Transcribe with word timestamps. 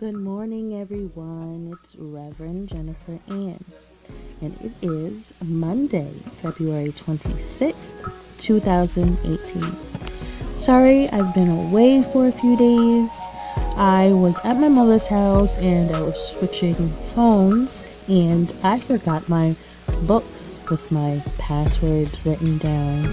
Good 0.00 0.16
morning, 0.16 0.80
everyone. 0.80 1.72
It's 1.72 1.94
Reverend 1.96 2.68
Jennifer 2.68 3.16
Ann, 3.28 3.64
and 4.42 4.60
it 4.60 4.72
is 4.82 5.32
Monday, 5.40 6.10
February 6.32 6.88
26th, 6.88 7.92
2018. 8.38 9.62
Sorry, 10.56 11.08
I've 11.10 11.32
been 11.32 11.48
away 11.48 12.02
for 12.02 12.26
a 12.26 12.32
few 12.32 12.56
days. 12.56 13.08
I 13.76 14.10
was 14.12 14.36
at 14.42 14.56
my 14.56 14.66
mother's 14.66 15.06
house 15.06 15.58
and 15.58 15.94
I 15.94 16.00
was 16.00 16.30
switching 16.32 16.88
phones, 17.14 17.88
and 18.08 18.52
I 18.64 18.80
forgot 18.80 19.28
my 19.28 19.54
book 20.08 20.24
with 20.72 20.90
my 20.90 21.22
passwords 21.38 22.26
written 22.26 22.58
down 22.58 23.04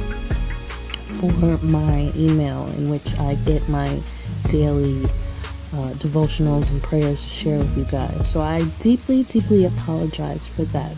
for 1.20 1.60
my 1.64 2.12
email 2.16 2.66
in 2.70 2.90
which 2.90 3.08
I 3.20 3.36
get 3.46 3.70
my 3.70 4.02
daily 4.50 5.06
uh, 5.74 5.94
devotionals 5.94 6.70
and 6.70 6.82
prayers 6.84 7.24
to 7.24 7.30
share 7.30 7.58
with 7.58 7.78
you 7.78 7.86
guys. 7.86 8.30
So 8.30 8.42
I 8.42 8.64
deeply, 8.80 9.24
deeply 9.24 9.66
apologize 9.66 10.48
for 10.48 10.64
that. 10.66 10.98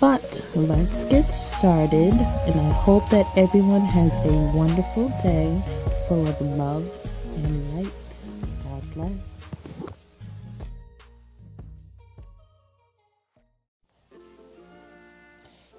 But 0.00 0.44
let's 0.54 1.04
get 1.04 1.28
started, 1.28 2.14
and 2.14 2.60
I 2.60 2.72
hope 2.72 3.08
that 3.10 3.26
everyone 3.36 3.82
has 3.82 4.16
a 4.16 4.56
wonderful 4.56 5.08
day 5.22 5.62
full 6.08 6.26
of 6.26 6.40
love 6.40 6.90
and 7.36 7.76
light. 7.76 7.92
God 8.64 8.94
bless. 8.94 9.40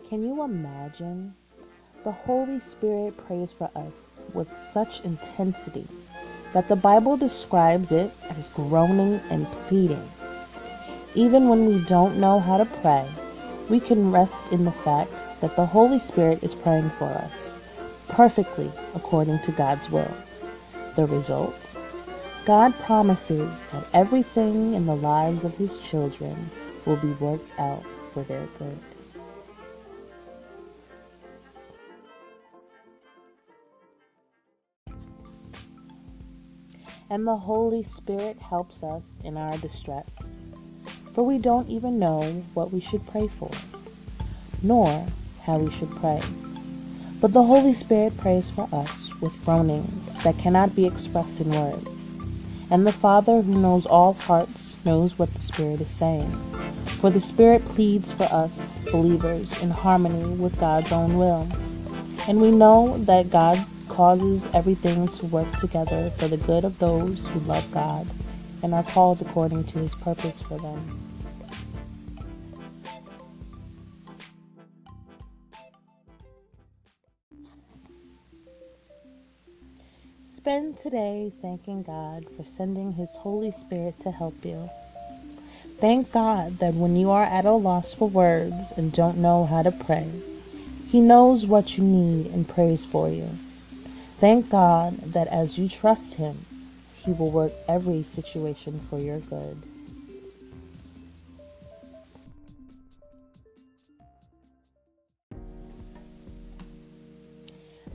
Can 0.07 0.21
you 0.23 0.43
imagine? 0.43 1.33
The 2.03 2.11
Holy 2.11 2.59
Spirit 2.59 3.15
prays 3.15 3.51
for 3.51 3.69
us 3.75 4.05
with 4.33 4.49
such 4.59 5.01
intensity 5.01 5.87
that 6.53 6.67
the 6.67 6.75
Bible 6.75 7.17
describes 7.17 7.91
it 7.91 8.11
as 8.29 8.49
groaning 8.49 9.19
and 9.29 9.45
pleading. 9.67 10.09
Even 11.15 11.49
when 11.49 11.65
we 11.65 11.83
don't 11.85 12.17
know 12.17 12.39
how 12.39 12.57
to 12.57 12.65
pray, 12.65 13.07
we 13.69 13.79
can 13.79 14.11
rest 14.11 14.47
in 14.51 14.65
the 14.65 14.71
fact 14.71 15.27
that 15.39 15.55
the 15.55 15.65
Holy 15.65 15.99
Spirit 15.99 16.43
is 16.43 16.55
praying 16.55 16.89
for 16.91 17.05
us, 17.05 17.51
perfectly 18.09 18.71
according 18.95 19.39
to 19.39 19.51
God's 19.51 19.89
will. 19.89 20.11
The 20.95 21.05
result? 21.05 21.75
God 22.43 22.73
promises 22.79 23.67
that 23.67 23.87
everything 23.93 24.73
in 24.73 24.85
the 24.85 24.95
lives 24.95 25.43
of 25.43 25.55
His 25.55 25.77
children 25.77 26.49
will 26.85 26.97
be 26.97 27.13
worked 27.13 27.53
out 27.59 27.83
for 28.09 28.23
their 28.23 28.47
good. 28.57 28.79
And 37.11 37.27
the 37.27 37.35
Holy 37.35 37.83
Spirit 37.83 38.39
helps 38.39 38.83
us 38.83 39.19
in 39.25 39.35
our 39.35 39.57
distress. 39.57 40.45
For 41.11 41.25
we 41.25 41.39
don't 41.39 41.67
even 41.67 41.99
know 41.99 42.21
what 42.53 42.71
we 42.71 42.79
should 42.79 43.05
pray 43.05 43.27
for, 43.27 43.51
nor 44.63 45.05
how 45.43 45.57
we 45.57 45.69
should 45.71 45.91
pray. 45.97 46.21
But 47.19 47.33
the 47.33 47.43
Holy 47.43 47.73
Spirit 47.73 48.17
prays 48.17 48.49
for 48.49 48.69
us 48.71 49.11
with 49.19 49.43
groanings 49.43 50.23
that 50.23 50.37
cannot 50.37 50.73
be 50.73 50.85
expressed 50.85 51.41
in 51.41 51.51
words. 51.51 52.09
And 52.69 52.87
the 52.87 52.93
Father, 52.93 53.41
who 53.41 53.59
knows 53.59 53.85
all 53.85 54.13
hearts, 54.13 54.77
knows 54.85 55.19
what 55.19 55.33
the 55.33 55.41
Spirit 55.41 55.81
is 55.81 55.91
saying. 55.91 56.31
For 57.01 57.09
the 57.09 57.19
Spirit 57.19 57.65
pleads 57.65 58.13
for 58.13 58.23
us, 58.31 58.77
believers, 58.89 59.61
in 59.61 59.69
harmony 59.69 60.23
with 60.37 60.57
God's 60.61 60.93
own 60.93 61.17
will. 61.17 61.45
And 62.29 62.39
we 62.39 62.51
know 62.51 62.97
that 62.99 63.29
God 63.29 63.65
causes 63.91 64.47
everything 64.53 65.05
to 65.09 65.25
work 65.25 65.51
together 65.59 66.09
for 66.11 66.29
the 66.29 66.37
good 66.37 66.63
of 66.63 66.79
those 66.79 67.27
who 67.27 67.39
love 67.41 67.69
God 67.71 68.07
and 68.63 68.73
are 68.73 68.83
called 68.83 69.21
according 69.21 69.65
to 69.65 69.79
his 69.79 69.93
purpose 69.95 70.41
for 70.41 70.57
them. 70.57 71.01
Spend 80.23 80.77
today 80.77 81.31
thanking 81.41 81.83
God 81.83 82.25
for 82.35 82.45
sending 82.45 82.93
His 82.93 83.15
Holy 83.15 83.51
Spirit 83.51 83.99
to 83.99 84.11
help 84.11 84.43
you. 84.43 84.69
Thank 85.77 86.11
God 86.11 86.57
that 86.59 86.73
when 86.73 86.95
you 86.95 87.11
are 87.11 87.25
at 87.25 87.45
a 87.45 87.51
loss 87.51 87.93
for 87.93 88.09
words 88.09 88.71
and 88.77 88.91
don't 88.91 89.17
know 89.17 89.45
how 89.45 89.61
to 89.61 89.71
pray, 89.71 90.09
He 90.87 90.99
knows 91.01 91.45
what 91.45 91.77
you 91.77 91.83
need 91.83 92.27
and 92.27 92.47
prays 92.47 92.85
for 92.85 93.09
you. 93.09 93.29
Thank 94.21 94.51
God 94.51 94.99
that 95.13 95.27
as 95.29 95.57
you 95.57 95.67
trust 95.67 96.13
Him, 96.13 96.45
He 96.93 97.11
will 97.11 97.31
work 97.31 97.53
every 97.67 98.03
situation 98.03 98.79
for 98.87 98.99
your 98.99 99.17
good. 99.17 99.63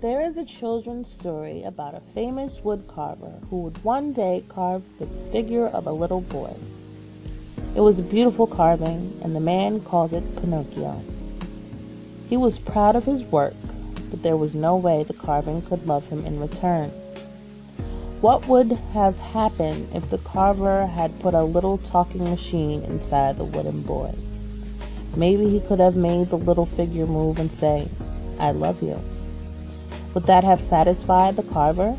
There 0.01 0.21
is 0.21 0.37
a 0.37 0.45
children's 0.45 1.09
story 1.09 1.63
about 1.63 1.95
a 1.95 2.01
famous 2.01 2.61
wood 2.65 2.89
carver 2.89 3.35
who 3.49 3.61
would 3.61 3.85
one 3.85 4.13
day 4.13 4.43
carve 4.49 4.83
the 4.99 5.07
figure 5.31 5.69
of 5.69 5.87
a 5.87 5.93
little 5.93 6.23
boy. 6.23 6.53
It 7.77 7.83
was 7.83 8.01
a 8.01 8.03
beautiful 8.03 8.49
carving, 8.49 9.17
and 9.23 9.37
the 9.37 9.39
man 9.39 9.79
called 9.79 10.13
it 10.13 10.25
Pinocchio. 10.41 11.01
He 12.29 12.37
was 12.37 12.59
proud 12.59 12.97
of 12.97 13.05
his 13.05 13.23
work 13.23 13.55
but 14.11 14.23
there 14.23 14.37
was 14.37 14.55
no 14.55 14.77
way 14.77 15.03
the 15.03 15.13
carving 15.13 15.63
could 15.63 15.87
love 15.87 16.09
him 16.09 16.25
in 16.25 16.41
return. 16.41 16.91
What 18.21 18.49
would 18.49 18.73
have 18.93 19.19
happened 19.19 19.89
if 19.95 20.09
the 20.11 20.19
carver 20.19 20.87
had 20.87 21.21
put 21.21 21.35
a 21.35 21.43
little 21.43 21.79
talking 21.79 22.25
machine 22.25 22.83
inside 22.83 23.37
the 23.37 23.45
wooden 23.45 23.83
boy? 23.83 24.15
Maybe 25.15 25.49
he 25.49 25.61
could 25.61 25.81
have 25.81 25.97
made 25.97 26.31
the 26.31 26.39
little 26.39 26.67
figure 26.67 27.07
move 27.07 27.39
and 27.39 27.53
say, 27.53 27.89
I 28.39 28.53
love 28.53 28.83
you. 28.83 29.01
Would 30.15 30.25
that 30.25 30.45
have 30.45 30.61
satisfied 30.61 31.37
the 31.37 31.43
carver? 31.43 31.97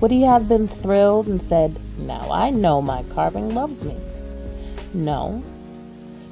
Would 0.00 0.10
he 0.10 0.22
have 0.22 0.48
been 0.48 0.68
thrilled 0.68 1.26
and 1.26 1.40
said, 1.40 1.78
Now 1.98 2.30
I 2.30 2.50
know 2.50 2.82
my 2.82 3.02
carving 3.14 3.54
loves 3.54 3.84
me? 3.84 3.96
No, 4.94 5.42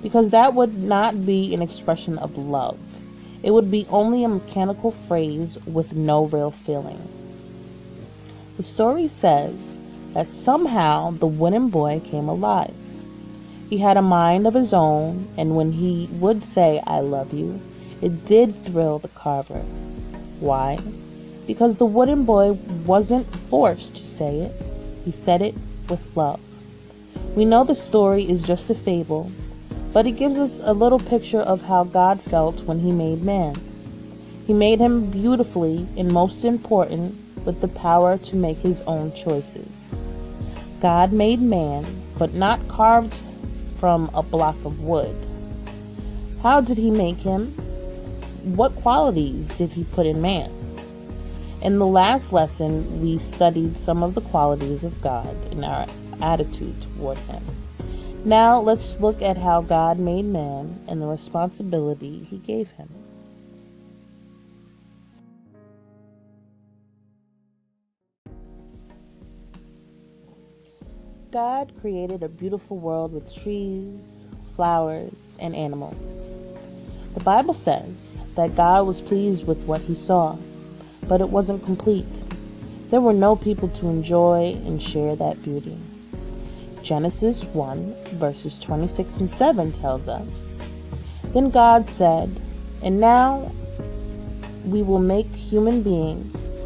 because 0.03 0.31
that 0.31 0.55
would 0.55 0.79
not 0.79 1.25
be 1.25 1.55
an 1.55 1.63
expression 1.63 2.19
of 2.19 2.37
love. 2.37 2.79
It 3.45 3.53
would 3.53 3.71
be 3.71 3.87
only 3.91 4.25
a 4.25 4.29
mechanical 4.29 4.91
phrase 4.91 5.59
with 5.67 5.95
no 5.95 6.25
real 6.25 6.51
feeling. 6.51 6.99
The 8.57 8.63
story 8.63 9.07
says 9.07 9.79
that 10.15 10.29
somehow 10.29 11.11
the 11.11 11.27
wooden 11.27 11.69
boy 11.69 12.01
came 12.03 12.27
alive. 12.27 12.75
He 13.69 13.77
had 13.77 13.99
a 13.99 14.03
mind 14.03 14.47
of 14.47 14.55
his 14.55 14.73
own, 14.73 15.29
and 15.37 15.57
when 15.57 15.73
he 15.73 16.09
would 16.13 16.43
say, 16.43 16.81
I 16.87 17.01
love 17.01 17.35
you, 17.35 17.61
it 18.01 18.25
did 18.25 18.65
thrill 18.65 18.99
the 18.99 19.09
carver. 19.09 19.61
Why? 20.41 20.79
Because 21.47 21.77
the 21.77 21.85
wooden 21.85 22.25
boy 22.25 22.53
wasn't 22.87 23.27
forced 23.51 23.97
to 23.97 24.03
say 24.03 24.39
it, 24.39 24.53
he 25.05 25.13
said 25.13 25.43
it 25.43 25.55
with 25.91 26.17
love. 26.17 26.41
We 27.35 27.45
know 27.45 27.65
the 27.65 27.75
story 27.75 28.23
is 28.27 28.43
just 28.43 28.71
a 28.71 28.75
fable, 28.75 29.31
but 29.95 30.09
it 30.09 30.19
gives 30.19 30.37
us 30.37 30.61
a 30.65 30.75
little 30.75 30.99
picture 30.99 31.41
of 31.41 31.63
how 31.63 31.85
God 31.85 32.21
felt 32.21 32.65
when 32.65 32.81
He 32.81 32.91
made 32.91 33.23
man. 33.23 33.55
He 34.45 34.53
made 34.53 34.81
him 34.81 35.07
beautifully 35.07 35.87
and, 35.97 36.13
most 36.13 36.45
important, 36.45 37.15
with 37.47 37.61
the 37.61 37.69
power 37.69 38.19
to 38.19 38.37
make 38.37 38.59
his 38.59 38.81
own 38.83 39.15
choices. 39.15 40.01
God 40.81 41.13
made 41.13 41.41
man, 41.41 41.87
but 42.19 42.35
not 42.35 42.67
carved 42.69 43.23
from 43.77 44.11
a 44.15 44.23
block 44.23 44.57
of 44.65 44.81
wood. 44.81 45.15
How 46.43 46.61
did 46.61 46.77
He 46.77 46.91
make 46.91 47.19
him? 47.19 47.53
What 48.57 48.75
qualities 48.77 49.57
did 49.57 49.71
He 49.71 49.85
put 49.85 50.07
in 50.07 50.21
man? 50.21 50.51
In 51.63 51.79
the 51.79 51.87
last 51.87 52.33
lesson, 52.33 53.01
we 53.01 53.17
studied 53.17 53.79
some 53.79 54.03
of 54.03 54.15
the 54.15 54.21
qualities 54.21 54.83
of 54.83 55.01
God 55.01 55.35
and 55.53 55.65
our 55.65 55.87
attitude 56.21 56.75
toward 56.97 57.17
Him. 57.19 57.43
Now 58.25 58.59
let's 58.59 58.99
look 59.01 59.21
at 59.21 59.37
how 59.37 59.61
God 59.61 59.99
made 59.99 60.25
man 60.25 60.79
and 60.89 61.03
the 61.03 61.07
responsibility 61.07 62.21
he 62.21 62.39
gave 62.39 62.71
him. 62.71 62.89
God 71.31 71.71
created 71.83 72.23
a 72.23 72.29
beautiful 72.29 72.79
world 72.79 73.13
with 73.13 73.35
trees, 73.35 74.27
flowers, 74.55 75.37
and 75.43 75.55
animals. 75.55 76.19
The 77.13 77.21
Bible 77.21 77.53
says 77.53 78.17
that 78.37 78.57
God 78.57 78.87
was 78.87 79.03
pleased 79.03 79.47
with 79.47 79.63
what 79.65 79.83
he 79.83 79.95
saw, 79.95 80.39
but 81.09 81.21
it 81.21 81.29
wasn't 81.29 81.63
complete. 81.65 82.25
There 82.89 83.03
were 83.03 83.13
no 83.13 83.37
people 83.37 83.69
to 83.69 83.89
enjoy 83.89 84.57
and 84.65 84.83
share 84.83 85.15
that 85.17 85.43
beauty. 85.43 85.77
Genesis 86.85 87.45
1, 87.45 87.95
verses 88.19 88.59
26 88.59 89.21
and 89.21 89.31
7 89.31 89.73
tells 89.73 90.07
us 90.07 90.55
Then 91.33 91.49
God 91.49 91.89
said, 91.89 92.31
And 92.83 93.01
now 93.01 93.51
we 94.67 94.83
will 94.83 94.99
make 94.99 95.27
human 95.27 95.83
beings. 95.83 96.63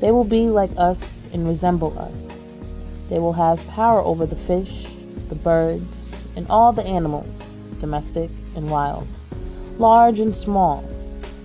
They 0.00 0.12
will 0.12 0.24
be 0.24 0.48
like 0.48 0.70
us 0.78 1.26
and 1.34 1.46
resemble 1.46 1.96
us. 1.98 2.40
They 3.10 3.18
will 3.18 3.34
have 3.34 3.66
power 3.68 4.00
over 4.00 4.24
the 4.24 4.34
fish, 4.34 4.86
the 5.28 5.34
birds, 5.34 6.26
and 6.36 6.46
all 6.48 6.72
the 6.72 6.84
animals, 6.84 7.58
domestic 7.80 8.30
and 8.56 8.70
wild, 8.70 9.08
large 9.76 10.20
and 10.20 10.34
small. 10.34 10.88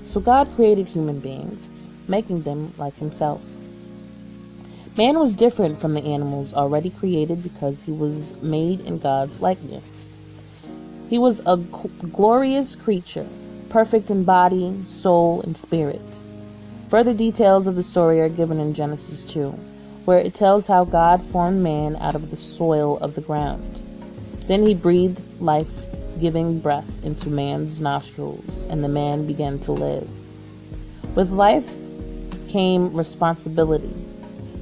So 0.06 0.22
God 0.22 0.50
created 0.56 0.88
human 0.88 1.20
beings, 1.20 1.90
making 2.08 2.44
them 2.44 2.74
like 2.78 2.96
Himself. 2.96 3.42
Man 4.98 5.20
was 5.20 5.34
different 5.34 5.82
from 5.82 5.94
the 5.94 6.06
animals 6.06 6.54
already 6.54 6.90
created 6.90 7.44
because 7.44 7.84
he 7.84 7.92
was 7.92 8.32
made 8.42 8.80
in 8.80 8.98
God's 8.98 9.42
likeness. 9.42 10.14
He 11.10 11.20
was 11.20 11.40
a 11.40 11.58
gl- 11.58 12.14
glorious 12.14 12.78
creature, 12.78 13.28
perfect 13.68 14.10
in 14.10 14.24
body, 14.24 14.74
soul, 14.86 15.42
and 15.42 15.58
spirit. 15.58 16.00
Further 16.88 17.14
details 17.14 17.68
of 17.68 17.76
the 17.76 17.84
story 17.84 18.22
are 18.22 18.30
given 18.30 18.58
in 18.58 18.74
Genesis 18.74 19.26
2, 19.26 19.50
where 20.06 20.20
it 20.20 20.34
tells 20.34 20.66
how 20.66 20.86
God 20.86 21.22
formed 21.26 21.62
man 21.62 21.98
out 21.98 22.16
of 22.16 22.32
the 22.32 22.38
soil 22.38 22.98
of 23.00 23.16
the 23.16 23.22
ground. 23.22 23.82
Then 24.48 24.66
he 24.66 24.74
breathed 24.74 25.20
life 25.42 25.72
giving 26.22 26.60
breath 26.60 27.04
into 27.04 27.30
man's 27.30 27.82
nostrils, 27.82 28.66
and 28.70 28.82
the 28.82 28.88
man 28.88 29.28
began 29.28 29.60
to 29.60 29.74
live. 29.74 30.08
With 31.16 31.32
life 31.32 31.70
came 32.48 32.96
responsibility. 32.96 34.05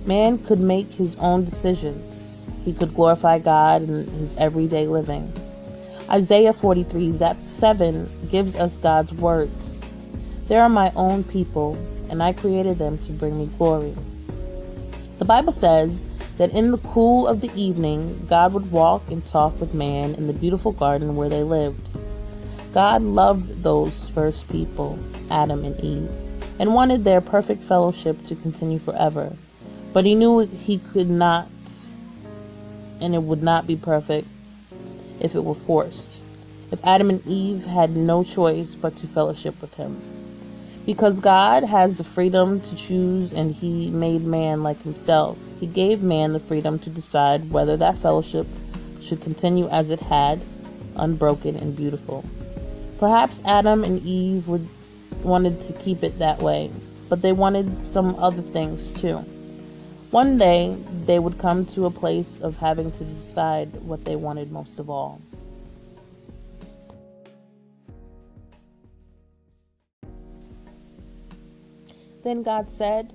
Man 0.05 0.38
could 0.38 0.59
make 0.59 0.91
his 0.91 1.15
own 1.15 1.45
decisions. 1.45 2.45
He 2.65 2.73
could 2.73 2.94
glorify 2.94 3.39
God 3.39 3.83
in 3.83 4.05
his 4.19 4.35
everyday 4.38 4.85
living. 4.85 5.31
Isaiah 6.09 6.51
43 6.51 7.17
7 7.47 8.27
gives 8.29 8.55
us 8.55 8.77
God's 8.77 9.13
words. 9.13 9.79
They 10.47 10.57
are 10.57 10.67
my 10.67 10.91
own 10.97 11.23
people, 11.23 11.77
and 12.09 12.21
I 12.21 12.33
created 12.33 12.79
them 12.79 12.97
to 13.00 13.13
bring 13.13 13.38
me 13.38 13.50
glory. 13.57 13.95
The 15.19 15.25
Bible 15.25 15.53
says 15.53 16.05
that 16.38 16.51
in 16.51 16.71
the 16.71 16.79
cool 16.79 17.25
of 17.25 17.39
the 17.39 17.51
evening, 17.55 18.25
God 18.27 18.53
would 18.53 18.71
walk 18.71 19.09
and 19.09 19.25
talk 19.25 19.57
with 19.61 19.73
man 19.73 20.15
in 20.15 20.27
the 20.27 20.33
beautiful 20.33 20.73
garden 20.73 21.15
where 21.15 21.29
they 21.29 21.44
lived. 21.44 21.89
God 22.73 23.03
loved 23.03 23.63
those 23.63 24.09
first 24.09 24.50
people, 24.50 25.00
Adam 25.31 25.63
and 25.63 25.79
Eve, 25.79 26.09
and 26.59 26.73
wanted 26.73 27.05
their 27.05 27.21
perfect 27.21 27.63
fellowship 27.63 28.21
to 28.23 28.35
continue 28.35 28.79
forever. 28.79 29.31
But 29.94 30.06
he 30.06 30.16
knew 30.16 30.40
he 30.40 30.80
could 30.80 31.10
not, 31.10 31.48
and 33.00 33.13
it 33.13 33.22
would 33.22 33.44
not 33.44 33.68
be 33.68 33.75
perfect 33.75 34.28
if 35.19 35.36
it 35.36 35.44
were 35.44 35.54
forced. 35.54 36.19
If 36.72 36.84
Adam 36.84 37.12
and 37.12 37.25
Eve 37.28 37.63
had 37.66 37.95
no 37.95 38.24
choice 38.24 38.74
but 38.74 38.95
to 38.98 39.07
fellowship 39.07 39.62
with 39.62 39.75
him. 39.75 40.01
Because 40.88 41.19
God 41.19 41.63
has 41.63 41.98
the 41.98 42.04
freedom 42.04 42.60
to 42.60 42.75
choose 42.75 43.31
and 43.31 43.54
he 43.54 43.92
made 43.92 44.24
man 44.24 44.63
like 44.63 44.81
himself, 44.81 45.38
he 45.60 45.68
gave 45.68 46.01
man 46.01 46.34
the 46.34 46.39
freedom 46.39 46.80
to 46.80 46.89
decide 46.89 47.51
whether 47.51 47.78
that 47.78 47.98
fellowship 47.98 48.48
should 49.00 49.22
continue 49.22 49.68
as 49.69 49.92
it 49.92 50.00
had, 50.00 50.42
unbroken 50.96 51.56
and 51.56 51.75
beautiful. 51.75 52.25
Perhaps 52.98 53.42
Adam 53.46 53.84
and 53.84 54.01
Eve 54.01 54.48
would 54.48 54.68
wanted 55.24 55.62
to 55.62 55.74
keep 55.74 56.04
it 56.04 56.18
that 56.19 56.39
way, 56.39 56.72
but 57.07 57.22
they 57.22 57.31
wanted 57.31 57.81
some 57.81 58.16
other 58.16 58.42
things 58.42 58.92
too. 59.00 59.24
One 60.13 60.38
day, 60.38 60.77
they 61.07 61.18
would 61.18 61.39
come 61.39 61.65
to 61.74 61.88
a 61.88 61.89
place 61.89 62.39
of 62.39 62.56
having 62.57 62.92
to 62.92 63.04
decide 63.04 63.74
what 63.81 64.06
they 64.06 64.15
wanted 64.15 64.51
most 64.51 64.77
of 64.77 64.88
all. 64.88 65.19
Then 72.24 72.44
God 72.44 72.69
said, 72.69 73.12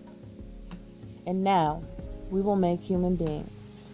And 1.25 1.45
now 1.45 1.85
we 2.33 2.41
will 2.41 2.57
make 2.57 2.81
human 2.81 3.15
beings. 3.15 3.89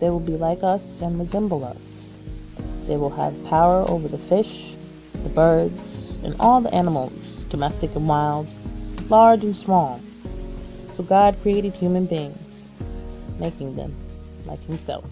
They 0.00 0.08
will 0.08 0.18
be 0.18 0.38
like 0.38 0.62
us 0.62 1.02
and 1.02 1.18
resemble 1.18 1.64
us. 1.64 2.14
They 2.86 2.96
will 2.96 3.10
have 3.10 3.44
power 3.44 3.84
over 3.86 4.08
the 4.08 4.16
fish, 4.16 4.74
the 5.22 5.28
birds, 5.28 6.16
and 6.24 6.34
all 6.40 6.62
the 6.62 6.72
animals, 6.72 7.44
domestic 7.50 7.94
and 7.94 8.08
wild, 8.08 8.48
large 9.10 9.44
and 9.44 9.54
small. 9.54 10.00
So 10.98 11.04
God 11.04 11.40
created 11.42 11.74
human 11.74 12.06
beings, 12.06 12.68
making 13.38 13.76
them 13.76 13.94
like 14.46 14.58
Himself. 14.64 15.04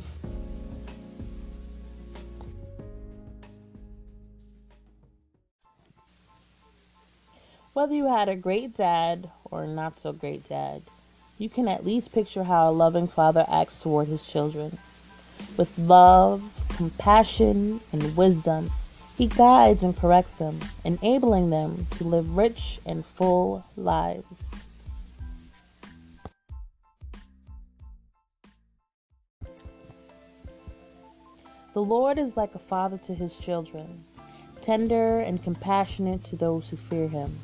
Whether 7.72 7.94
you 7.94 8.08
had 8.08 8.28
a 8.28 8.34
great 8.34 8.74
dad 8.74 9.30
or 9.52 9.68
not 9.68 10.00
so 10.00 10.12
great 10.12 10.42
dad, 10.48 10.82
you 11.38 11.48
can 11.48 11.68
at 11.68 11.86
least 11.86 12.12
picture 12.12 12.42
how 12.42 12.68
a 12.68 12.72
loving 12.72 13.06
father 13.06 13.46
acts 13.48 13.80
toward 13.80 14.08
his 14.08 14.26
children. 14.26 14.76
With 15.56 15.78
love, 15.78 16.42
compassion, 16.70 17.80
and 17.92 18.16
wisdom, 18.16 18.72
he 19.16 19.28
guides 19.28 19.84
and 19.84 19.96
corrects 19.96 20.34
them, 20.34 20.58
enabling 20.84 21.50
them 21.50 21.86
to 21.92 22.02
live 22.02 22.36
rich 22.36 22.80
and 22.84 23.06
full 23.06 23.64
lives. 23.76 24.52
The 31.76 31.84
Lord 31.84 32.16
is 32.18 32.38
like 32.38 32.54
a 32.54 32.58
father 32.58 32.96
to 32.96 33.14
his 33.14 33.36
children, 33.36 34.02
tender 34.62 35.20
and 35.20 35.44
compassionate 35.44 36.24
to 36.24 36.34
those 36.34 36.70
who 36.70 36.76
fear 36.78 37.06
him. 37.06 37.38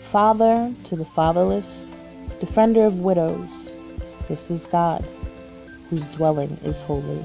Father 0.00 0.70
to 0.84 0.94
the 0.94 1.06
fatherless, 1.06 1.94
defender 2.40 2.84
of 2.84 3.00
widows, 3.00 3.74
this 4.28 4.50
is 4.50 4.66
God, 4.66 5.02
whose 5.88 6.06
dwelling 6.08 6.58
is 6.62 6.82
holy. 6.82 7.24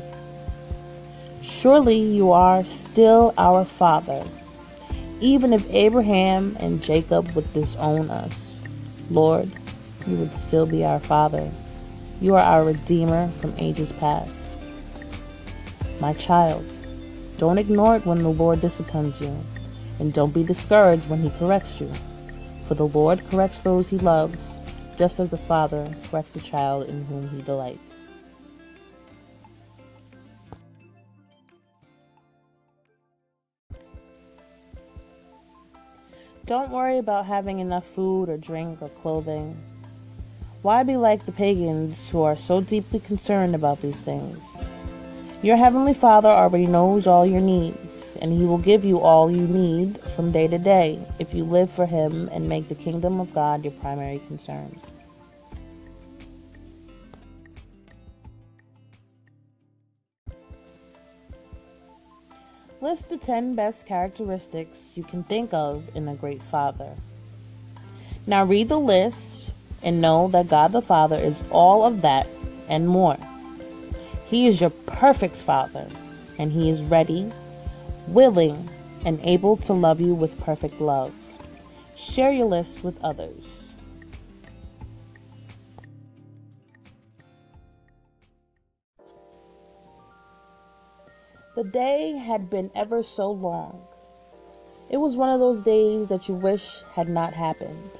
Surely 1.41 1.99
you 1.99 2.31
are 2.31 2.63
still 2.63 3.33
our 3.37 3.65
Father, 3.65 4.25
even 5.19 5.51
if 5.51 5.69
Abraham 5.71 6.55
and 6.61 6.81
Jacob 6.81 7.29
would 7.31 7.51
disown 7.51 8.09
us. 8.09 8.63
Lord, 9.09 9.51
you 10.07 10.15
would 10.15 10.33
still 10.33 10.65
be 10.65 10.85
our 10.85 11.01
Father. 11.01 11.51
You 12.21 12.35
are 12.35 12.41
our 12.41 12.63
Redeemer 12.63 13.27
from 13.41 13.53
ages 13.57 13.91
past. 13.91 14.42
My 16.03 16.11
child, 16.15 16.65
don't 17.37 17.57
ignore 17.57 17.95
it 17.95 18.05
when 18.05 18.23
the 18.23 18.27
Lord 18.27 18.59
disciplines 18.59 19.21
you, 19.21 19.33
and 19.99 20.11
don't 20.11 20.33
be 20.33 20.43
discouraged 20.43 21.07
when 21.07 21.21
he 21.21 21.29
corrects 21.39 21.79
you. 21.79 21.89
For 22.65 22.75
the 22.75 22.87
Lord 22.87 23.25
corrects 23.29 23.61
those 23.61 23.87
he 23.87 23.97
loves, 23.99 24.57
just 24.97 25.21
as 25.21 25.31
a 25.31 25.37
father 25.37 25.89
corrects 26.09 26.35
a 26.35 26.41
child 26.41 26.89
in 26.89 27.05
whom 27.05 27.29
he 27.29 27.41
delights. 27.41 28.09
Don't 36.45 36.71
worry 36.71 36.97
about 36.97 37.27
having 37.27 37.59
enough 37.59 37.87
food 37.87 38.27
or 38.27 38.35
drink 38.35 38.81
or 38.81 38.89
clothing. 38.89 39.57
Why 40.63 40.83
be 40.83 40.97
like 40.97 41.25
the 41.25 41.31
pagans 41.31 42.09
who 42.09 42.23
are 42.23 42.35
so 42.35 42.59
deeply 42.59 42.99
concerned 42.99 43.55
about 43.55 43.81
these 43.81 44.01
things? 44.01 44.65
Your 45.43 45.57
Heavenly 45.57 45.93
Father 45.93 46.29
already 46.29 46.67
knows 46.67 47.05
all 47.05 47.25
your 47.25 47.41
needs, 47.41 48.15
and 48.21 48.31
He 48.31 48.45
will 48.45 48.59
give 48.59 48.85
you 48.85 49.01
all 49.01 49.29
you 49.29 49.45
need 49.45 49.99
from 50.15 50.31
day 50.31 50.47
to 50.47 50.57
day 50.57 51.05
if 51.19 51.33
you 51.33 51.43
live 51.43 51.69
for 51.69 51.85
Him 51.85 52.29
and 52.31 52.47
make 52.47 52.69
the 52.69 52.75
kingdom 52.75 53.19
of 53.19 53.33
God 53.33 53.65
your 53.65 53.73
primary 53.73 54.19
concern. 54.19 54.79
List 62.79 63.09
the 63.09 63.17
10 63.17 63.53
best 63.53 63.85
characteristics 63.85 64.93
you 64.95 65.03
can 65.03 65.23
think 65.23 65.53
of 65.53 65.83
in 65.93 66.07
a 66.07 66.15
great 66.15 66.41
father. 66.41 66.95
Now 68.25 68.45
read 68.45 68.69
the 68.69 68.79
list 68.79 69.51
and 69.81 69.99
know 69.99 70.29
that 70.29 70.47
God 70.47 70.71
the 70.71 70.81
Father 70.81 71.17
is 71.17 71.43
all 71.51 71.83
of 71.83 72.01
that 72.03 72.27
and 72.69 72.87
more. 72.87 73.17
He 74.33 74.47
is 74.47 74.59
your 74.59 74.71
perfect 74.71 75.35
Father, 75.35 75.87
and 76.39 76.51
He 76.51 76.67
is 76.67 76.81
ready, 76.81 77.31
willing, 78.07 78.67
and 79.05 79.19
able 79.21 79.57
to 79.57 79.73
love 79.73 80.01
you 80.01 80.15
with 80.15 80.39
perfect 80.39 80.81
love. 80.81 81.13
Share 81.95 82.31
your 82.31 82.47
list 82.47 82.83
with 82.83 82.99
others. 83.03 83.71
The 91.53 91.65
day 91.65 92.13
had 92.13 92.49
been 92.49 92.71
ever 92.73 93.03
so 93.03 93.29
long. 93.29 93.85
It 94.89 94.97
was 94.97 95.15
one 95.15 95.29
of 95.29 95.41
those 95.41 95.61
days 95.61 96.09
that 96.09 96.27
you 96.27 96.33
wish 96.33 96.81
had 96.95 97.07
not 97.07 97.33
happened. 97.33 97.99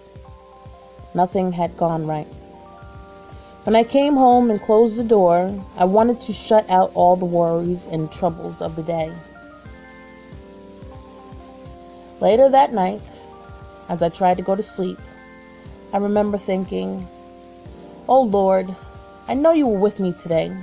Nothing 1.13 1.51
had 1.51 1.77
gone 1.77 2.07
right. 2.07 2.25
When 3.63 3.77
I 3.77 3.86
came 3.86 4.15
home 4.15 4.51
and 4.51 4.62
closed 4.62 4.98
the 4.98 5.05
door, 5.05 5.58
I 5.77 5.86
wanted 5.86 6.20
to 6.22 6.34
shut 6.34 6.70
out 6.70 6.91
all 6.96 7.15
the 7.15 7.25
worries 7.25 7.88
and 7.88 8.12
troubles 8.12 8.62
of 8.62 8.75
the 8.75 8.84
day. 8.84 9.13
Later 12.20 12.50
that 12.50 12.74
night, 12.74 13.25
as 13.88 14.01
I 14.01 14.10
tried 14.10 14.36
to 14.36 14.43
go 14.43 14.53
to 14.53 14.63
sleep, 14.63 15.00
I 15.93 15.98
remember 15.98 16.38
thinking, 16.38 17.08
Oh 18.10 18.24
Lord, 18.24 18.75
I 19.29 19.34
know 19.34 19.51
you 19.51 19.67
were 19.67 19.79
with 19.79 20.01
me 20.01 20.12
today, 20.12 20.53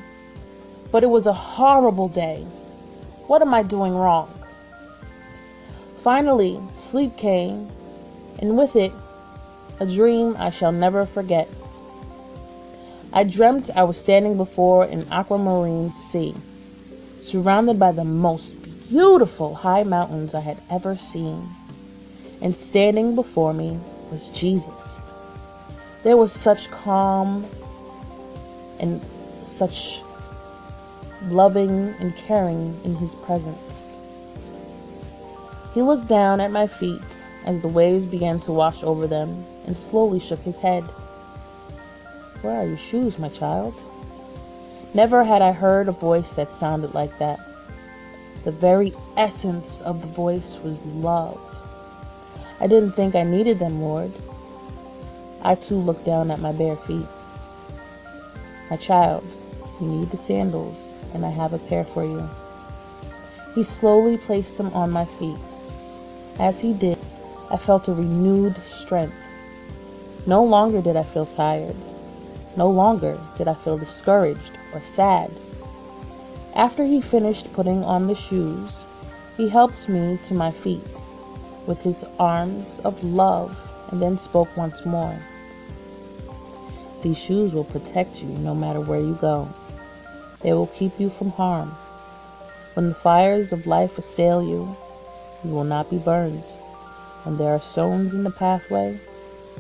but 0.92 1.02
it 1.02 1.07
was 1.07 1.25
a 1.25 1.33
horrible 1.33 2.09
day. 2.09 2.45
What 3.28 3.40
am 3.40 3.54
I 3.54 3.62
doing 3.62 3.95
wrong? 3.95 4.28
Finally, 5.97 6.61
sleep 6.75 7.16
came, 7.16 7.71
and 8.40 8.59
with 8.59 8.76
it, 8.76 8.92
a 9.78 9.87
dream 9.87 10.37
I 10.38 10.50
shall 10.50 10.73
never 10.73 11.07
forget. 11.07 11.49
I 13.12 13.25
dreamt 13.25 13.71
I 13.75 13.83
was 13.83 13.99
standing 13.99 14.37
before 14.37 14.85
an 14.85 15.05
aquamarine 15.11 15.90
sea, 15.90 16.33
surrounded 17.21 17.79
by 17.79 17.90
the 17.90 18.05
most 18.05 18.57
beautiful 18.88 19.55
high 19.55 19.83
mountains 19.83 20.33
I 20.33 20.40
had 20.40 20.59
ever 20.71 20.97
seen. 20.97 21.49
And 22.40 22.57
standing 22.57 23.17
before 23.17 23.52
me 23.52 23.79
was 24.12 24.31
Jesus. 24.31 25.11
There 26.05 26.17
was 26.17 26.33
such 26.33 26.71
calm 26.71 27.45
and 28.79 29.00
such 29.43 30.02
loving 31.25 31.95
and 31.99 32.17
caring 32.17 32.81
in 32.85 32.95
his 32.95 33.17
presence. 33.17 33.97
He 35.75 35.83
looked 35.83 36.07
down 36.07 36.40
at 36.40 36.52
my 36.52 36.67
feet 36.67 37.23
as 37.45 37.61
the 37.61 37.69
waves 37.69 38.07
began 38.07 38.38
to 38.40 38.52
wash 38.52 38.83
over 38.83 39.07
them 39.07 39.45
and 39.67 39.79
slowly 39.79 40.21
shook 40.21 40.40
his 40.40 40.59
head. 40.59 40.85
Where 42.42 42.56
are 42.56 42.66
your 42.66 42.78
shoes, 42.78 43.18
my 43.18 43.28
child? 43.28 43.75
Never 44.94 45.25
had 45.25 45.42
I 45.42 45.52
heard 45.52 45.88
a 45.88 45.92
voice 45.92 46.37
that 46.37 46.52
sounded 46.52 46.94
like 46.94 47.18
that. 47.18 47.38
The 48.44 48.50
very 48.50 48.92
essence 49.18 49.82
of 49.82 50.00
the 50.00 50.06
voice 50.06 50.59
was 50.64 50.85
love. 50.87 51.38
I 52.59 52.66
didn't 52.66 52.92
think 52.92 53.14
I 53.14 53.23
needed 53.25 53.59
them, 53.59 53.82
Lord. 53.82 54.11
I 55.42 55.54
too 55.54 55.76
looked 55.76 56.06
down 56.06 56.30
at 56.30 56.40
my 56.40 56.52
bare 56.52 56.76
feet. 56.76 57.06
My 58.70 58.76
child, 58.76 59.25
you 59.80 59.87
need 59.87 60.11
the 60.11 60.16
sandals, 60.16 60.94
and 61.12 61.26
I 61.26 61.30
have 61.30 61.52
a 61.52 61.59
pair 61.59 61.85
for 61.85 62.04
you. 62.04 62.26
He 63.54 63.64
slowly 63.64 64.16
placed 64.16 64.56
them 64.56 64.73
on 64.73 64.90
my 64.90 65.04
feet. 65.04 65.38
As 66.38 66.61
he 66.61 66.73
did, 66.73 66.99
I 67.50 67.59
felt 67.59 67.88
a 67.88 67.92
renewed 67.92 68.56
strength. 68.64 69.16
No 70.26 70.42
longer 70.42 70.80
did 70.80 70.97
I 70.97 71.02
feel 71.02 71.26
tired. 71.26 71.76
No 72.57 72.69
longer 72.69 73.19
did 73.37 73.47
I 73.47 73.54
feel 73.54 73.78
discouraged 73.78 74.59
or 74.75 74.83
sad. 74.83 75.30
After 76.54 76.85
he 76.85 77.00
finished 77.00 77.52
putting 77.52 77.85
on 77.85 78.07
the 78.07 78.14
shoes, 78.14 78.85
he 79.37 79.49
helped 79.49 79.88
me 79.88 80.19
to 80.25 80.35
my 80.35 80.50
feet 80.50 80.83
with 81.66 81.80
his 81.83 82.04
arms 82.19 82.80
of 82.80 83.04
love 83.04 83.57
and 83.90 84.02
then 84.02 84.19
spoke 84.19 84.49
once 84.57 84.85
more. 84.85 85.16
These 87.02 87.19
shoes 87.19 87.54
will 87.54 87.64
protect 87.64 88.21
you 88.23 88.28
no 88.28 88.54
matter 88.54 88.80
where 88.80 89.00
you 89.00 89.14
go. 89.21 89.49
They 90.40 90.52
will 90.52 90.66
keep 90.66 90.99
you 90.99 91.09
from 91.09 91.30
harm. 91.30 91.71
When 92.75 92.88
the 92.88 92.95
fires 92.95 93.52
of 93.52 93.66
life 93.66 93.97
assail 93.99 94.42
you, 94.42 94.76
you 95.45 95.50
will 95.50 95.64
not 95.64 95.88
be 95.88 95.99
burned. 95.99 96.45
When 97.23 97.37
there 97.37 97.54
are 97.54 97.61
stones 97.61 98.12
in 98.12 98.25
the 98.25 98.30
pathway, 98.30 98.99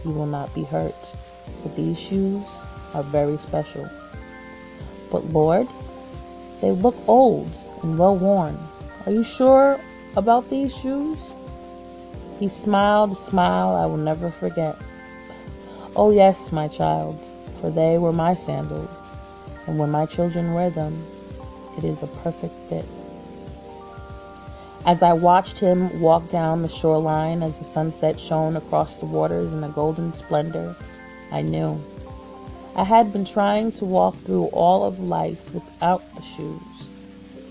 you 0.04 0.10
will 0.10 0.26
not 0.26 0.54
be 0.54 0.64
hurt. 0.64 1.14
But 1.62 1.76
these 1.76 1.98
shoes 1.98 2.44
are 2.94 3.02
very 3.02 3.38
special. 3.38 3.88
But 5.10 5.26
Lord, 5.26 5.68
they 6.60 6.70
look 6.70 6.96
old 7.06 7.50
and 7.82 7.98
well 7.98 8.16
worn. 8.16 8.58
Are 9.06 9.12
you 9.12 9.24
sure 9.24 9.80
about 10.16 10.50
these 10.50 10.76
shoes? 10.76 11.34
He 12.38 12.48
smiled 12.48 13.12
a 13.12 13.16
smile 13.16 13.74
I 13.74 13.86
will 13.86 13.96
never 13.96 14.30
forget. 14.30 14.76
Oh, 15.96 16.10
yes, 16.10 16.52
my 16.52 16.68
child, 16.68 17.18
for 17.60 17.70
they 17.70 17.98
were 17.98 18.12
my 18.12 18.34
sandals, 18.34 19.10
and 19.66 19.78
when 19.78 19.90
my 19.90 20.06
children 20.06 20.54
wear 20.54 20.70
them, 20.70 21.04
it 21.76 21.84
is 21.84 22.02
a 22.02 22.06
perfect 22.06 22.54
fit. 22.68 22.86
As 24.86 25.02
I 25.02 25.12
watched 25.12 25.58
him 25.60 26.00
walk 26.00 26.28
down 26.28 26.62
the 26.62 26.68
shoreline 26.68 27.42
as 27.42 27.58
the 27.58 27.64
sunset 27.64 28.18
shone 28.18 28.56
across 28.56 28.98
the 28.98 29.06
waters 29.06 29.52
in 29.52 29.62
a 29.62 29.68
golden 29.68 30.12
splendor, 30.12 30.74
I 31.30 31.42
knew 31.42 31.78
I 32.76 32.84
had 32.84 33.12
been 33.12 33.24
trying 33.24 33.72
to 33.72 33.84
walk 33.84 34.14
through 34.16 34.44
all 34.46 34.84
of 34.84 35.00
life 35.00 35.52
without 35.52 36.02
the 36.14 36.22
shoes. 36.22 36.86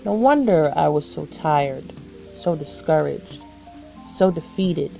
No 0.04 0.14
wonder 0.14 0.72
I 0.74 0.88
was 0.88 1.04
so 1.04 1.26
tired, 1.26 1.92
so 2.32 2.56
discouraged, 2.56 3.42
so 4.08 4.30
defeated. 4.30 4.90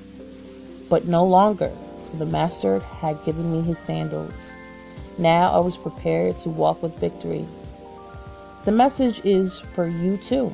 But 0.90 1.06
no 1.06 1.24
longer, 1.24 1.72
for 2.04 2.16
the 2.18 2.26
Master 2.26 2.80
had 2.80 3.24
given 3.24 3.50
me 3.50 3.62
his 3.62 3.78
sandals. 3.78 4.52
Now 5.16 5.52
I 5.52 5.58
was 5.60 5.78
prepared 5.78 6.36
to 6.38 6.50
walk 6.50 6.82
with 6.82 7.00
victory. 7.00 7.46
The 8.66 8.72
message 8.72 9.24
is 9.24 9.58
for 9.58 9.88
you 9.88 10.18
too. 10.18 10.48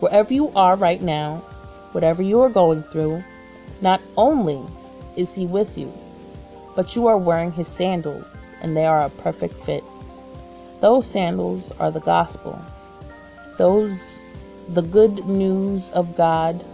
Wherever 0.00 0.32
you 0.32 0.48
are 0.56 0.76
right 0.76 1.02
now, 1.02 1.38
whatever 1.92 2.22
you 2.22 2.40
are 2.40 2.48
going 2.48 2.82
through, 2.84 3.22
not 3.82 4.00
only 4.16 4.62
is 5.14 5.34
he 5.34 5.46
with 5.46 5.76
you, 5.76 5.92
but 6.74 6.96
you 6.96 7.06
are 7.06 7.18
wearing 7.18 7.52
his 7.52 7.68
sandals, 7.68 8.54
and 8.60 8.76
they 8.76 8.86
are 8.86 9.02
a 9.02 9.10
perfect 9.10 9.54
fit. 9.54 9.84
Those 10.80 11.06
sandals 11.06 11.72
are 11.78 11.90
the 11.90 12.00
gospel. 12.00 12.60
Those, 13.58 14.20
the 14.68 14.82
good 14.82 15.24
news 15.26 15.90
of 15.90 16.16
God 16.16 16.64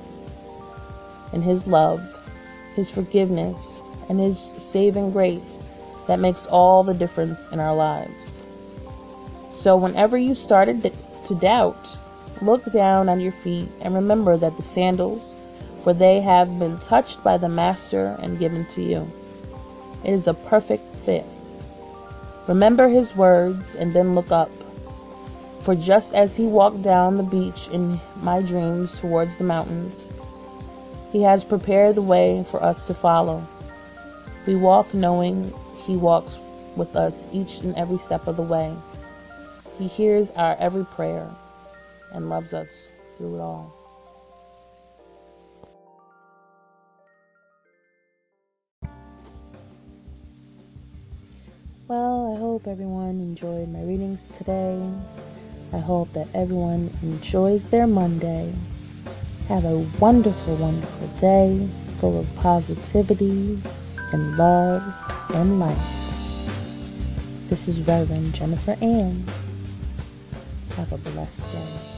and 1.32 1.44
his 1.44 1.66
love, 1.66 2.00
his 2.74 2.90
forgiveness, 2.90 3.82
and 4.08 4.18
his 4.18 4.54
saving 4.58 5.12
grace 5.12 5.68
that 6.06 6.18
makes 6.18 6.46
all 6.46 6.82
the 6.82 6.94
difference 6.94 7.46
in 7.52 7.60
our 7.60 7.74
lives. 7.74 8.42
So, 9.50 9.76
whenever 9.76 10.16
you 10.16 10.34
started 10.34 10.92
to 11.26 11.34
doubt, 11.34 11.98
look 12.40 12.64
down 12.72 13.08
on 13.08 13.20
your 13.20 13.32
feet 13.32 13.68
and 13.80 13.94
remember 13.94 14.36
that 14.36 14.56
the 14.56 14.62
sandals, 14.62 15.38
for 15.84 15.92
they 15.92 16.20
have 16.20 16.58
been 16.58 16.78
touched 16.78 17.22
by 17.22 17.36
the 17.36 17.48
Master 17.48 18.16
and 18.20 18.38
given 18.38 18.64
to 18.66 18.82
you. 18.82 19.10
It 20.04 20.12
is 20.12 20.26
a 20.26 20.34
perfect 20.34 20.96
fit. 20.96 21.24
Remember 22.48 22.88
his 22.88 23.14
words 23.14 23.74
and 23.74 23.92
then 23.92 24.14
look 24.14 24.32
up. 24.32 24.50
For 25.62 25.74
just 25.74 26.14
as 26.14 26.36
he 26.36 26.46
walked 26.46 26.82
down 26.82 27.16
the 27.16 27.22
beach 27.22 27.68
in 27.68 28.00
my 28.22 28.40
dreams 28.40 28.98
towards 28.98 29.36
the 29.36 29.44
mountains, 29.44 30.10
he 31.12 31.22
has 31.22 31.44
prepared 31.44 31.96
the 31.96 32.02
way 32.02 32.44
for 32.50 32.62
us 32.62 32.86
to 32.86 32.94
follow. 32.94 33.46
We 34.46 34.54
walk 34.54 34.94
knowing 34.94 35.52
he 35.84 35.96
walks 35.96 36.38
with 36.76 36.96
us 36.96 37.28
each 37.32 37.58
and 37.58 37.74
every 37.76 37.98
step 37.98 38.26
of 38.26 38.36
the 38.36 38.42
way. 38.42 38.74
He 39.76 39.86
hears 39.86 40.30
our 40.32 40.56
every 40.58 40.84
prayer 40.84 41.28
and 42.12 42.30
loves 42.30 42.54
us 42.54 42.88
through 43.16 43.36
it 43.36 43.40
all. 43.40 43.79
Well, 51.90 52.36
I 52.36 52.38
hope 52.38 52.68
everyone 52.68 53.18
enjoyed 53.18 53.68
my 53.68 53.82
readings 53.82 54.20
today. 54.38 54.80
I 55.72 55.78
hope 55.78 56.12
that 56.12 56.28
everyone 56.34 56.88
enjoys 57.02 57.66
their 57.66 57.88
Monday. 57.88 58.54
Have 59.48 59.64
a 59.64 59.78
wonderful, 59.98 60.54
wonderful 60.54 61.08
day 61.18 61.68
full 61.96 62.20
of 62.20 62.32
positivity 62.36 63.60
and 64.12 64.36
love 64.36 64.84
and 65.34 65.58
light. 65.58 65.76
This 67.48 67.66
is 67.66 67.84
Reverend 67.88 68.34
Jennifer 68.36 68.76
Ann. 68.80 69.24
Have 70.76 70.92
a 70.92 70.98
blessed 70.98 71.42
day. 71.50 71.89